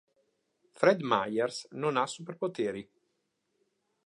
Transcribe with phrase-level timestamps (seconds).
[0.79, 2.87] Fred Myers non ha superpoteri.